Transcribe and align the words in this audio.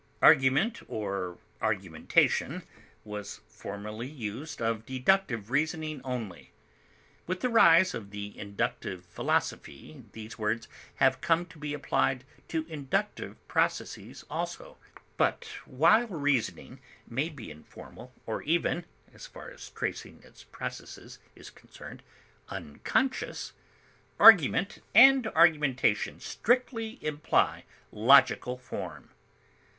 Argument 0.23 0.79
or 0.89 1.37
argumentation 1.61 2.63
was 3.03 3.41
formerly 3.47 4.07
used 4.07 4.59
of 4.59 4.83
deductive 4.83 5.51
reasoning 5.51 6.01
only. 6.03 6.49
With 7.27 7.41
the 7.41 7.49
rise 7.49 7.93
of 7.93 8.09
the 8.09 8.35
inductive 8.35 9.05
philosophy 9.05 10.03
these 10.13 10.39
words 10.39 10.67
have 10.95 11.21
come 11.21 11.45
to 11.45 11.59
be 11.59 11.75
applied 11.75 12.23
to 12.47 12.65
inductive 12.67 13.47
processes 13.47 14.25
also; 14.27 14.79
but 15.17 15.45
while 15.65 16.07
reasoning 16.07 16.79
may 17.07 17.29
be 17.29 17.51
informal 17.51 18.11
or 18.25 18.41
even 18.41 18.85
(as 19.13 19.27
far 19.27 19.51
as 19.51 19.69
tracing 19.69 20.23
its 20.23 20.43
processes 20.45 21.19
is 21.35 21.51
concerned) 21.51 22.01
unconscious, 22.49 23.53
argument 24.19 24.79
and 24.95 25.27
argumentation 25.27 26.19
strictly 26.19 26.97
imply 27.05 27.65
logical 27.91 28.57
form. 28.57 29.11